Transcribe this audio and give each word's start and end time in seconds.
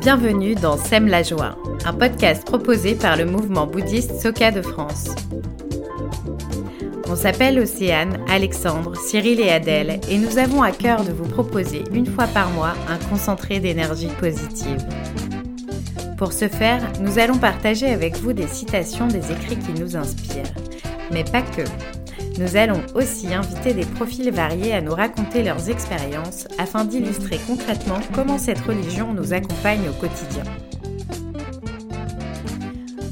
Bienvenue 0.00 0.54
dans 0.54 0.76
Sème 0.76 1.06
la 1.06 1.22
joie, 1.22 1.56
un 1.86 1.94
podcast 1.94 2.44
proposé 2.44 2.94
par 2.94 3.16
le 3.16 3.24
mouvement 3.24 3.66
bouddhiste 3.66 4.20
Soka 4.20 4.50
de 4.50 4.60
France. 4.60 5.14
On 7.08 7.16
s'appelle 7.16 7.58
Océane, 7.58 8.22
Alexandre, 8.28 8.94
Cyril 8.96 9.40
et 9.40 9.50
Adèle 9.50 10.00
et 10.10 10.18
nous 10.18 10.36
avons 10.36 10.62
à 10.62 10.72
cœur 10.72 11.04
de 11.04 11.12
vous 11.12 11.28
proposer 11.28 11.84
une 11.92 12.06
fois 12.06 12.26
par 12.26 12.50
mois 12.50 12.74
un 12.88 12.98
concentré 13.08 13.60
d'énergie 13.60 14.10
positive. 14.18 14.84
Pour 16.18 16.34
ce 16.34 16.48
faire, 16.48 16.82
nous 17.00 17.18
allons 17.18 17.38
partager 17.38 17.86
avec 17.86 18.16
vous 18.18 18.34
des 18.34 18.46
citations 18.46 19.06
des 19.06 19.32
écrits 19.32 19.58
qui 19.58 19.80
nous 19.80 19.96
inspirent. 19.96 20.52
Mais 21.10 21.24
pas 21.24 21.42
que. 21.42 21.62
Nous 22.40 22.56
allons 22.56 22.82
aussi 22.94 23.34
inviter 23.34 23.74
des 23.74 23.84
profils 23.84 24.30
variés 24.30 24.72
à 24.72 24.80
nous 24.80 24.94
raconter 24.94 25.42
leurs 25.42 25.68
expériences 25.68 26.48
afin 26.56 26.86
d'illustrer 26.86 27.38
concrètement 27.46 28.00
comment 28.14 28.38
cette 28.38 28.60
religion 28.60 29.12
nous 29.12 29.34
accompagne 29.34 29.86
au 29.90 29.92
quotidien. 29.92 30.44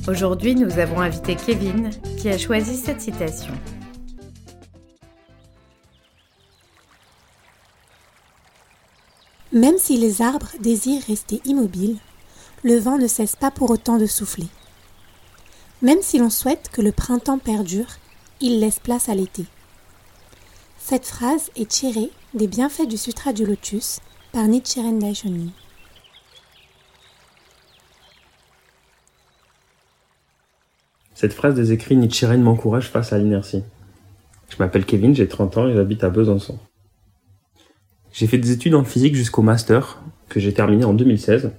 Aujourd'hui, 0.09 0.55
nous 0.55 0.79
avons 0.79 1.03
invité 1.03 1.37
Kevin 1.37 1.91
qui 2.17 2.31
a 2.31 2.39
choisi 2.39 2.75
cette 2.79 3.03
citation. 3.03 3.53
Même 9.53 9.77
si 9.77 9.99
les 9.99 10.23
arbres 10.23 10.53
désirent 10.59 11.05
rester 11.07 11.43
immobiles, 11.45 11.99
le 12.63 12.79
vent 12.79 12.97
ne 12.97 13.07
cesse 13.07 13.37
pas 13.37 13.51
pour 13.51 13.71
autant 13.71 13.99
de 13.99 14.07
souffler. 14.07 14.49
Même 15.83 16.01
si 16.01 16.17
l'on 16.17 16.31
souhaite 16.31 16.71
que 16.73 16.81
le 16.81 16.93
printemps 16.93 17.39
perdure, 17.39 17.99
il 18.41 18.61
laisse 18.61 18.79
place 18.79 19.09
à 19.09 19.15
l'été. 19.15 19.45
Cette 20.79 21.07
phrase 21.07 21.51
est 21.57 21.69
tirée 21.69 22.11
des 22.35 22.47
bienfaits 22.47 22.87
du 22.87 22.97
Sutra 22.97 23.33
du 23.33 23.45
Lotus 23.45 24.01
par 24.33 24.47
Nichiren 24.47 24.99
Daishonin. 24.99 25.51
Cette 31.15 31.33
phrase 31.33 31.55
des 31.55 31.73
écrits 31.73 31.97
Nichiren 31.97 32.41
m'encourage 32.41 32.89
face 32.89 33.13
à 33.13 33.19
l'inertie. 33.19 33.65
Je 34.51 34.57
m'appelle 34.61 34.85
Kevin, 34.85 35.15
j'ai 35.15 35.27
30 35.27 35.57
ans 35.59 35.69
et 35.69 35.75
j'habite 35.75 36.05
à 36.05 36.11
Besançon. 36.11 36.59
J'ai 38.13 38.27
fait 38.27 38.39
des 38.39 38.53
études 38.53 38.75
en 38.75 38.85
physique 38.85 39.15
jusqu'au 39.15 39.43
master, 39.43 40.01
que 40.29 40.41
j'ai 40.41 40.55
terminé 40.55 40.85
en 40.85 40.95
2016, 40.95 41.51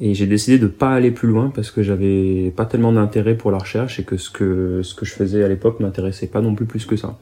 et 0.00 0.14
j'ai 0.14 0.26
décidé 0.26 0.58
de 0.58 0.66
pas 0.66 0.92
aller 0.92 1.10
plus 1.10 1.28
loin 1.28 1.52
parce 1.54 1.70
que 1.70 1.82
j'avais 1.82 2.52
pas 2.56 2.64
tellement 2.64 2.92
d'intérêt 2.92 3.36
pour 3.36 3.50
la 3.50 3.58
recherche 3.58 4.00
et 4.00 4.04
que 4.04 4.16
ce 4.16 4.30
que 4.30 4.82
ce 4.82 4.94
que 4.94 5.04
je 5.04 5.12
faisais 5.12 5.44
à 5.44 5.48
l'époque 5.48 5.78
m'intéressait 5.78 6.26
pas 6.26 6.40
non 6.40 6.54
plus 6.54 6.64
plus 6.64 6.86
que 6.86 6.96
ça. 6.96 7.18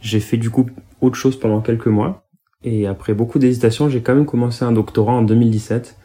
J'ai 0.00 0.20
fait 0.20 0.36
du 0.36 0.50
coup 0.50 0.66
autre 1.00 1.16
chose 1.16 1.38
pendant 1.38 1.60
quelques 1.62 1.86
mois 1.86 2.26
et 2.62 2.86
après 2.86 3.14
beaucoup 3.14 3.38
d'hésitations, 3.38 3.88
j'ai 3.88 4.02
quand 4.02 4.14
même 4.14 4.26
commencé 4.26 4.64
un 4.64 4.72
doctorat 4.72 5.14
en 5.14 5.22
2017 5.22 5.96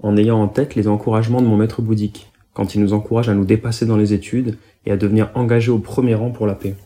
en 0.00 0.16
ayant 0.16 0.40
en 0.40 0.48
tête 0.48 0.76
les 0.76 0.86
encouragements 0.86 1.42
de 1.42 1.46
mon 1.46 1.56
maître 1.56 1.82
bouddhique 1.82 2.30
quand 2.54 2.74
il 2.74 2.80
nous 2.80 2.92
encourage 2.92 3.28
à 3.28 3.34
nous 3.34 3.44
dépasser 3.44 3.86
dans 3.86 3.96
les 3.96 4.12
études 4.12 4.56
et 4.86 4.92
à 4.92 4.96
devenir 4.96 5.30
engagés 5.34 5.72
au 5.72 5.78
premier 5.78 6.14
rang 6.14 6.30
pour 6.30 6.46
la 6.46 6.54
paix. 6.54 6.76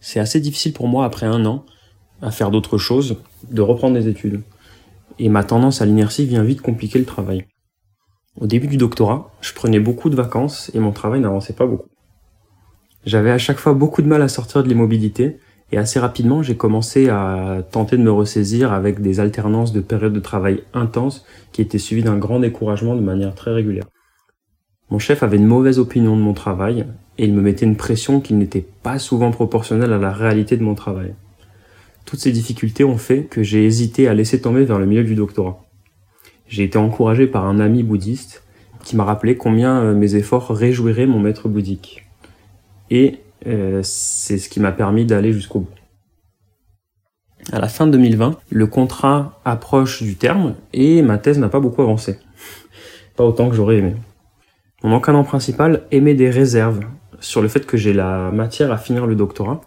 C'est 0.00 0.20
assez 0.20 0.40
difficile 0.40 0.72
pour 0.72 0.88
moi 0.88 1.04
après 1.04 1.26
un 1.26 1.44
an 1.44 1.66
à 2.22 2.30
faire 2.30 2.50
d'autres 2.50 2.78
choses 2.78 3.18
de 3.50 3.60
reprendre 3.60 3.94
des 3.94 4.08
études 4.08 4.40
et 5.18 5.28
ma 5.28 5.44
tendance 5.44 5.80
à 5.82 5.86
l'inertie 5.86 6.26
vient 6.26 6.42
vite 6.42 6.60
compliquer 6.60 6.98
le 6.98 7.04
travail. 7.04 7.46
Au 8.40 8.46
début 8.46 8.66
du 8.66 8.76
doctorat, 8.76 9.32
je 9.40 9.54
prenais 9.54 9.80
beaucoup 9.80 10.10
de 10.10 10.16
vacances 10.16 10.70
et 10.74 10.78
mon 10.78 10.92
travail 10.92 11.20
n'avançait 11.20 11.54
pas 11.54 11.66
beaucoup. 11.66 11.88
J'avais 13.04 13.30
à 13.30 13.38
chaque 13.38 13.58
fois 13.58 13.72
beaucoup 13.72 14.02
de 14.02 14.08
mal 14.08 14.20
à 14.20 14.28
sortir 14.28 14.62
de 14.62 14.68
l'immobilité 14.68 15.38
et 15.72 15.78
assez 15.78 15.98
rapidement 15.98 16.42
j'ai 16.42 16.56
commencé 16.56 17.08
à 17.08 17.62
tenter 17.70 17.96
de 17.96 18.02
me 18.02 18.10
ressaisir 18.10 18.72
avec 18.72 19.00
des 19.00 19.20
alternances 19.20 19.72
de 19.72 19.80
périodes 19.80 20.12
de 20.12 20.20
travail 20.20 20.62
intenses 20.74 21.24
qui 21.52 21.62
étaient 21.62 21.78
suivies 21.78 22.02
d'un 22.02 22.18
grand 22.18 22.40
découragement 22.40 22.94
de 22.94 23.00
manière 23.00 23.34
très 23.34 23.52
régulière. 23.52 23.86
Mon 24.90 24.98
chef 24.98 25.22
avait 25.22 25.38
une 25.38 25.46
mauvaise 25.46 25.78
opinion 25.78 26.16
de 26.16 26.22
mon 26.22 26.34
travail 26.34 26.86
et 27.18 27.24
il 27.24 27.32
me 27.32 27.40
mettait 27.40 27.66
une 27.66 27.76
pression 27.76 28.20
qui 28.20 28.34
n'était 28.34 28.66
pas 28.82 28.98
souvent 28.98 29.30
proportionnelle 29.30 29.92
à 29.92 29.98
la 29.98 30.12
réalité 30.12 30.56
de 30.56 30.62
mon 30.62 30.74
travail. 30.74 31.14
Toutes 32.06 32.20
ces 32.20 32.30
difficultés 32.30 32.84
ont 32.84 32.98
fait 32.98 33.24
que 33.24 33.42
j'ai 33.42 33.66
hésité 33.66 34.06
à 34.06 34.14
laisser 34.14 34.40
tomber 34.40 34.64
vers 34.64 34.78
le 34.78 34.86
milieu 34.86 35.02
du 35.02 35.16
doctorat. 35.16 35.62
J'ai 36.46 36.62
été 36.62 36.78
encouragé 36.78 37.26
par 37.26 37.44
un 37.44 37.58
ami 37.58 37.82
bouddhiste 37.82 38.44
qui 38.84 38.94
m'a 38.94 39.02
rappelé 39.02 39.36
combien 39.36 39.80
euh, 39.80 39.94
mes 39.94 40.14
efforts 40.14 40.48
réjouiraient 40.48 41.06
mon 41.06 41.18
maître 41.18 41.48
bouddhique. 41.48 42.06
Et 42.90 43.18
euh, 43.48 43.80
c'est 43.82 44.38
ce 44.38 44.48
qui 44.48 44.60
m'a 44.60 44.70
permis 44.70 45.04
d'aller 45.04 45.32
jusqu'au 45.32 45.60
bout. 45.60 45.74
À 47.52 47.58
la 47.58 47.68
fin 47.68 47.86
de 47.86 47.92
2020, 47.92 48.38
le 48.50 48.66
contrat 48.68 49.40
approche 49.44 50.04
du 50.04 50.14
terme 50.14 50.54
et 50.72 51.02
ma 51.02 51.18
thèse 51.18 51.38
n'a 51.38 51.48
pas 51.48 51.60
beaucoup 51.60 51.82
avancé. 51.82 52.18
Pas 53.16 53.24
autant 53.24 53.48
que 53.48 53.56
j'aurais 53.56 53.78
aimé. 53.78 53.96
Mon 54.84 54.92
encadrant 54.92 55.24
principal 55.24 55.82
émet 55.90 56.14
des 56.14 56.30
réserves 56.30 56.80
sur 57.18 57.42
le 57.42 57.48
fait 57.48 57.66
que 57.66 57.76
j'ai 57.76 57.92
la 57.92 58.30
matière 58.30 58.70
à 58.70 58.78
finir 58.78 59.06
le 59.06 59.16
doctorat 59.16 59.60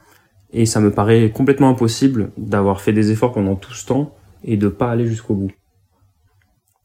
et 0.53 0.65
ça 0.65 0.79
me 0.79 0.91
paraît 0.91 1.31
complètement 1.31 1.69
impossible 1.69 2.31
d'avoir 2.37 2.81
fait 2.81 2.93
des 2.93 3.11
efforts 3.11 3.33
pendant 3.33 3.55
tout 3.55 3.73
ce 3.73 3.85
temps 3.85 4.15
et 4.43 4.57
de 4.57 4.67
pas 4.67 4.91
aller 4.91 5.05
jusqu'au 5.05 5.35
bout. 5.35 5.51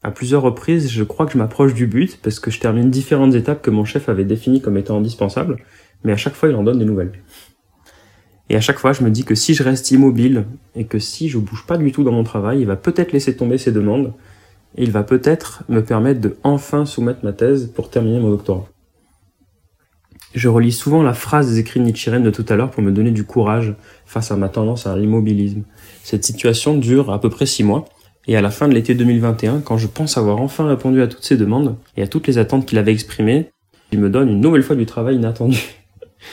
À 0.03 0.11
plusieurs 0.11 0.43
reprises, 0.43 0.91
je 0.91 1.03
crois 1.03 1.25
que 1.25 1.33
je 1.33 1.37
m'approche 1.37 1.73
du 1.73 1.87
but 1.87 2.19
parce 2.21 2.39
que 2.39 2.51
je 2.51 2.59
termine 2.59 2.91
différentes 2.91 3.33
étapes 3.33 3.61
que 3.61 3.71
mon 3.71 3.85
chef 3.85 4.07
avait 4.07 4.25
définies 4.25 4.61
comme 4.61 4.77
étant 4.77 4.97
indispensables, 4.97 5.57
mais 6.03 6.11
à 6.11 6.17
chaque 6.17 6.35
fois 6.35 6.49
il 6.49 6.55
en 6.55 6.63
donne 6.63 6.79
des 6.79 6.85
nouvelles. 6.85 7.13
Et 8.49 8.55
à 8.55 8.61
chaque 8.61 8.77
fois, 8.77 8.93
je 8.93 9.03
me 9.03 9.09
dis 9.09 9.23
que 9.23 9.33
si 9.33 9.55
je 9.55 9.63
reste 9.63 9.89
immobile 9.91 10.45
et 10.75 10.85
que 10.85 10.99
si 10.99 11.29
je 11.29 11.39
bouge 11.39 11.65
pas 11.65 11.77
du 11.77 11.91
tout 11.91 12.03
dans 12.03 12.11
mon 12.11 12.23
travail, 12.23 12.59
il 12.59 12.67
va 12.67 12.75
peut-être 12.75 13.11
laisser 13.11 13.35
tomber 13.35 13.57
ses 13.57 13.71
demandes 13.71 14.13
et 14.77 14.83
il 14.83 14.91
va 14.91 15.03
peut-être 15.03 15.63
me 15.67 15.83
permettre 15.83 16.21
de 16.21 16.37
enfin 16.43 16.85
soumettre 16.85 17.23
ma 17.23 17.33
thèse 17.33 17.71
pour 17.73 17.89
terminer 17.89 18.19
mon 18.19 18.29
doctorat. 18.29 18.67
Je 20.35 20.49
relis 20.49 20.73
souvent 20.73 21.01
la 21.01 21.13
phrase 21.13 21.49
des 21.49 21.59
écrits 21.59 21.79
de 21.79 21.85
Nichiren 21.85 22.21
de 22.21 22.29
tout 22.29 22.45
à 22.49 22.57
l'heure 22.57 22.69
pour 22.69 22.83
me 22.83 22.91
donner 22.91 23.11
du 23.11 23.23
courage 23.23 23.73
face 24.05 24.31
à 24.31 24.35
ma 24.35 24.49
tendance 24.49 24.85
à 24.85 24.97
l'immobilisme. 24.97 25.63
Cette 26.03 26.25
situation 26.25 26.77
dure 26.77 27.09
à 27.09 27.21
peu 27.21 27.29
près 27.29 27.45
six 27.45 27.63
mois, 27.63 27.85
et 28.27 28.35
à 28.35 28.41
la 28.41 28.51
fin 28.51 28.67
de 28.67 28.73
l'été 28.73 28.95
2021, 28.95 29.61
quand 29.61 29.77
je 29.77 29.87
pense 29.87 30.17
avoir 30.17 30.41
enfin 30.41 30.67
répondu 30.67 31.01
à 31.01 31.07
toutes 31.07 31.23
ces 31.23 31.37
demandes 31.37 31.77
et 31.95 32.01
à 32.01 32.07
toutes 32.07 32.27
les 32.27 32.37
attentes 32.37 32.65
qu'il 32.65 32.77
avait 32.77 32.91
exprimées, 32.91 33.51
il 33.93 33.99
me 33.99 34.09
donne 34.09 34.29
une 34.29 34.41
nouvelle 34.41 34.63
fois 34.63 34.75
du 34.75 34.85
travail 34.85 35.15
inattendu. 35.15 35.61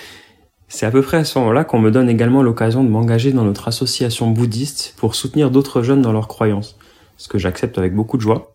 C'est 0.69 0.87
à 0.87 0.91
peu 0.91 1.03
près 1.03 1.19
à 1.19 1.25
ce 1.25 1.39
moment-là 1.39 1.63
qu'on 1.63 1.79
me 1.79 1.93
donne 1.93 2.09
également 2.09 2.43
l'occasion 2.43 2.83
de 2.83 2.89
m'engager 2.89 3.31
dans 3.31 3.45
notre 3.45 3.69
association 3.69 4.31
bouddhiste 4.31 4.95
pour 4.97 5.15
soutenir 5.15 5.53
d'autres 5.53 5.83
jeunes 5.83 6.03
dans 6.03 6.13
leurs 6.13 6.29
croyances, 6.29 6.77
ce 7.19 7.29
que 7.29 7.39
j'accepte 7.39 7.79
avec 7.79 7.95
beaucoup 7.95 8.17
de 8.17 8.23
joie 8.23 8.53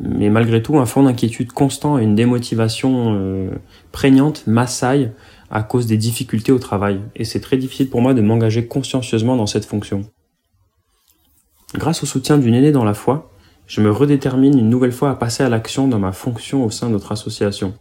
mais 0.00 0.30
malgré 0.30 0.62
tout 0.62 0.78
un 0.78 0.86
fond 0.86 1.02
d'inquiétude 1.02 1.52
constant 1.52 1.98
et 1.98 2.02
une 2.02 2.14
démotivation 2.14 3.14
euh, 3.14 3.50
prégnante 3.90 4.46
m'assaille 4.46 5.12
à 5.50 5.62
cause 5.62 5.86
des 5.86 5.96
difficultés 5.96 6.52
au 6.52 6.58
travail, 6.58 7.00
et 7.14 7.24
c'est 7.24 7.40
très 7.40 7.58
difficile 7.58 7.90
pour 7.90 8.00
moi 8.00 8.14
de 8.14 8.22
m'engager 8.22 8.66
consciencieusement 8.66 9.36
dans 9.36 9.46
cette 9.46 9.66
fonction. 9.66 10.02
Grâce 11.74 12.02
au 12.02 12.06
soutien 12.06 12.38
d'une 12.38 12.54
aînée 12.54 12.72
dans 12.72 12.84
la 12.84 12.94
foi, 12.94 13.32
je 13.66 13.80
me 13.80 13.90
redétermine 13.90 14.58
une 14.58 14.70
nouvelle 14.70 14.92
fois 14.92 15.10
à 15.10 15.14
passer 15.14 15.42
à 15.42 15.48
l'action 15.48 15.88
dans 15.88 15.98
ma 15.98 16.12
fonction 16.12 16.64
au 16.64 16.70
sein 16.70 16.88
de 16.88 16.92
notre 16.92 17.12
association. 17.12 17.74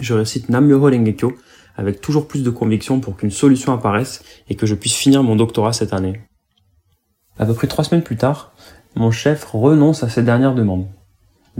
Je 0.00 0.14
récite 0.14 0.48
Nam-myoho 0.48 0.90
Rengekyo 0.90 1.34
avec 1.76 2.00
toujours 2.00 2.28
plus 2.28 2.42
de 2.42 2.50
conviction 2.50 3.00
pour 3.00 3.16
qu'une 3.16 3.30
solution 3.30 3.72
apparaisse 3.72 4.22
et 4.48 4.54
que 4.54 4.66
je 4.66 4.74
puisse 4.74 4.94
finir 4.94 5.22
mon 5.22 5.36
doctorat 5.36 5.72
cette 5.72 5.92
année. 5.92 6.20
À 7.38 7.46
peu 7.46 7.54
près 7.54 7.66
trois 7.66 7.84
semaines 7.84 8.02
plus 8.02 8.16
tard, 8.16 8.52
mon 8.96 9.10
chef 9.10 9.44
renonce 9.44 10.02
à 10.02 10.08
ses 10.08 10.22
dernières 10.22 10.54
demandes. 10.54 10.88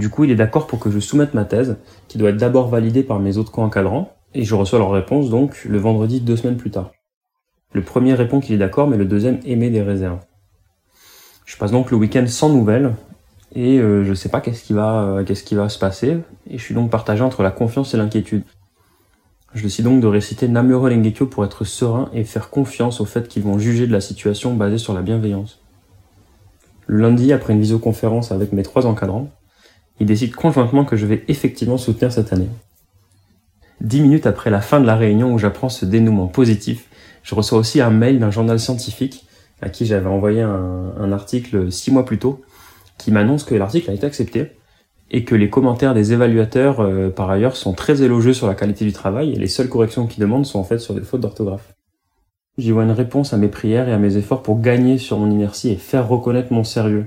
Du 0.00 0.08
coup, 0.08 0.24
il 0.24 0.30
est 0.30 0.34
d'accord 0.34 0.66
pour 0.66 0.78
que 0.78 0.90
je 0.90 0.98
soumette 0.98 1.34
ma 1.34 1.44
thèse, 1.44 1.76
qui 2.08 2.16
doit 2.16 2.30
être 2.30 2.38
d'abord 2.38 2.68
validée 2.68 3.02
par 3.02 3.20
mes 3.20 3.36
autres 3.36 3.52
co-encadrants, 3.52 4.16
et 4.32 4.44
je 4.44 4.54
reçois 4.54 4.78
leur 4.78 4.90
réponse 4.90 5.28
donc 5.28 5.62
le 5.68 5.76
vendredi 5.76 6.22
deux 6.22 6.36
semaines 6.36 6.56
plus 6.56 6.70
tard. 6.70 6.92
Le 7.74 7.82
premier 7.82 8.14
répond 8.14 8.40
qu'il 8.40 8.54
est 8.54 8.58
d'accord, 8.58 8.88
mais 8.88 8.96
le 8.96 9.04
deuxième 9.04 9.40
émet 9.44 9.68
des 9.68 9.82
réserves. 9.82 10.20
Je 11.44 11.54
passe 11.58 11.70
donc 11.70 11.90
le 11.90 11.98
week-end 11.98 12.24
sans 12.26 12.48
nouvelles, 12.48 12.94
et 13.54 13.78
euh, 13.78 14.02
je 14.02 14.14
sais 14.14 14.30
pas 14.30 14.40
qu'est-ce 14.40 14.64
qui 14.64 14.72
va, 14.72 15.02
euh, 15.02 15.22
qu'est-ce 15.22 15.44
qui 15.44 15.54
va 15.54 15.68
se 15.68 15.78
passer, 15.78 16.16
et 16.48 16.56
je 16.56 16.62
suis 16.62 16.74
donc 16.74 16.90
partagé 16.90 17.22
entre 17.22 17.42
la 17.42 17.50
confiance 17.50 17.92
et 17.92 17.98
l'inquiétude. 17.98 18.44
Je 19.52 19.64
décide 19.64 19.84
donc 19.84 20.00
de 20.00 20.06
réciter 20.06 20.48
Namuro 20.48 20.88
Rengekyo 20.88 21.26
pour 21.26 21.44
être 21.44 21.64
serein 21.64 22.08
et 22.14 22.24
faire 22.24 22.48
confiance 22.48 23.02
au 23.02 23.04
fait 23.04 23.28
qu'ils 23.28 23.42
vont 23.42 23.58
juger 23.58 23.86
de 23.86 23.92
la 23.92 24.00
situation 24.00 24.54
basée 24.54 24.78
sur 24.78 24.94
la 24.94 25.02
bienveillance. 25.02 25.60
Le 26.86 27.02
lundi, 27.02 27.34
après 27.34 27.52
une 27.52 27.60
visioconférence 27.60 28.32
avec 28.32 28.54
mes 28.54 28.62
trois 28.62 28.86
encadrants, 28.86 29.28
ils 30.00 30.06
décident 30.06 30.34
conjointement 30.34 30.84
que 30.84 30.96
je 30.96 31.06
vais 31.06 31.24
effectivement 31.28 31.78
soutenir 31.78 32.10
cette 32.10 32.32
année. 32.32 32.48
Dix 33.80 34.00
minutes 34.00 34.26
après 34.26 34.50
la 34.50 34.60
fin 34.60 34.80
de 34.80 34.86
la 34.86 34.96
réunion 34.96 35.32
où 35.32 35.38
j'apprends 35.38 35.68
ce 35.68 35.84
dénouement 35.84 36.26
positif, 36.26 36.88
je 37.22 37.34
reçois 37.34 37.58
aussi 37.58 37.80
un 37.80 37.90
mail 37.90 38.18
d'un 38.18 38.30
journal 38.30 38.58
scientifique 38.58 39.26
à 39.62 39.68
qui 39.68 39.84
j'avais 39.86 40.08
envoyé 40.08 40.40
un, 40.40 41.12
article 41.12 41.70
six 41.70 41.90
mois 41.90 42.04
plus 42.04 42.18
tôt, 42.18 42.42
qui 42.96 43.10
m'annonce 43.10 43.44
que 43.44 43.54
l'article 43.54 43.90
a 43.90 43.94
été 43.94 44.06
accepté 44.06 44.52
et 45.10 45.24
que 45.24 45.34
les 45.34 45.50
commentaires 45.50 45.92
des 45.92 46.12
évaluateurs, 46.12 46.80
euh, 46.80 47.10
par 47.10 47.30
ailleurs, 47.30 47.56
sont 47.56 47.72
très 47.72 48.02
élogieux 48.02 48.32
sur 48.32 48.46
la 48.46 48.54
qualité 48.54 48.84
du 48.84 48.92
travail 48.92 49.32
et 49.32 49.38
les 49.38 49.48
seules 49.48 49.68
corrections 49.68 50.06
qu'ils 50.06 50.20
demandent 50.20 50.46
sont 50.46 50.60
en 50.60 50.64
fait 50.64 50.78
sur 50.78 50.94
des 50.94 51.00
fautes 51.00 51.20
d'orthographe. 51.20 51.74
J'y 52.58 52.70
vois 52.70 52.84
une 52.84 52.90
réponse 52.92 53.32
à 53.32 53.36
mes 53.36 53.48
prières 53.48 53.88
et 53.88 53.92
à 53.92 53.98
mes 53.98 54.16
efforts 54.16 54.42
pour 54.42 54.60
gagner 54.60 54.98
sur 54.98 55.18
mon 55.18 55.30
inertie 55.30 55.70
et 55.70 55.76
faire 55.76 56.08
reconnaître 56.08 56.52
mon 56.52 56.64
sérieux, 56.64 57.06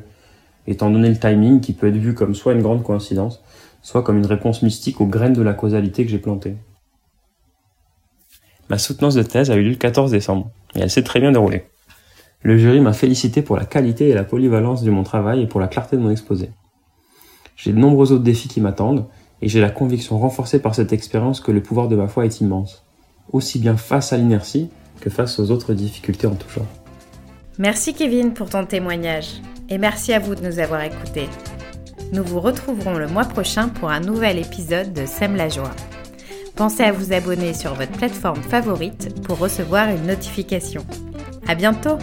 étant 0.68 0.90
donné 0.90 1.10
le 1.10 1.20
timing 1.20 1.60
qui 1.62 1.74
peut 1.74 1.88
être 1.88 1.98
vu 1.98 2.14
comme 2.14 2.36
soit 2.36 2.54
une 2.54 2.62
grande 2.62 2.84
coïncidence, 2.84 3.42
soit 3.82 4.04
comme 4.04 4.18
une 4.18 4.26
réponse 4.26 4.62
mystique 4.62 5.02
aux 5.02 5.08
graines 5.08 5.34
de 5.34 5.42
la 5.42 5.54
causalité 5.54 6.06
que 6.06 6.12
j'ai 6.12 6.20
plantées. 6.20 6.56
Ma 8.70 8.78
soutenance 8.78 9.16
de 9.16 9.24
thèse 9.24 9.52
a 9.52 9.56
eu 9.56 9.64
lieu 9.64 9.70
le 9.72 9.76
14 9.76 10.12
décembre, 10.12 10.50
et 10.76 10.80
elle 10.80 10.90
s'est 10.90 11.04
très 11.04 11.20
bien 11.20 11.32
déroulée. 11.32 11.66
Le 12.42 12.58
jury 12.58 12.80
m'a 12.80 12.94
félicité 12.94 13.42
pour 13.42 13.58
la 13.58 13.66
qualité 13.66 14.10
et 14.10 14.14
la 14.14 14.24
polyvalence 14.24 14.84
de 14.84 14.92
mon 14.92 15.04
travail 15.04 15.42
et 15.42 15.48
pour 15.48 15.60
la 15.60 15.68
clarté 15.68 15.98
de 15.98 16.02
mon 16.02 16.10
exposé. 16.10 16.50
J'ai 17.56 17.72
de 17.72 17.78
nombreux 17.78 18.12
autres 18.12 18.24
défis 18.24 18.48
qui 18.48 18.62
m'attendent, 18.62 19.06
et 19.42 19.50
j'ai 19.50 19.62
la 19.62 19.70
conviction 19.70 20.18
renforcée 20.18 20.60
par 20.60 20.74
cette 20.74 20.94
expérience 20.94 21.42
que 21.42 21.52
le 21.52 21.62
pouvoir 21.62 21.90
de 21.90 21.96
ma 21.96 22.08
foi 22.08 22.26
est 22.26 22.40
immense, 22.40 22.86
aussi 23.32 23.60
bien 23.60 23.76
face 23.76 24.14
à 24.14 24.18
l'inertie 24.18 24.70
que 25.02 25.10
face 25.10 25.40
aux 25.40 25.52
autres 25.52 25.74
difficultés 25.74 26.28
en 26.28 26.36
tout 26.36 26.50
genre. 26.50 26.66
Merci 27.58 27.94
Kevin 27.94 28.34
pour 28.34 28.50
ton 28.50 28.66
témoignage, 28.66 29.42
et 29.70 29.78
merci 29.78 30.14
à 30.14 30.20
vous 30.20 30.36
de 30.36 30.46
nous 30.46 30.60
avoir 30.60 30.82
écoutés. 30.82 31.30
Nous 32.12 32.24
vous 32.24 32.40
retrouverons 32.40 32.96
le 32.96 33.08
mois 33.08 33.26
prochain 33.26 33.70
pour 33.70 33.90
un 33.90 34.00
nouvel 34.00 34.38
épisode 34.38 34.94
de 34.94 35.06
Sème 35.06 35.36
la 35.36 35.50
joie. 35.50 35.72
Pensez 36.56 36.84
à 36.84 36.92
vous 36.92 37.14
abonner 37.14 37.54
sur 37.54 37.74
votre 37.74 37.92
plateforme 37.94 38.42
favorite 38.44 39.24
pour 39.24 39.40
recevoir 39.40 39.90
une 39.90 40.06
notification. 40.06 40.86
À 41.48 41.56
bientôt! 41.56 41.98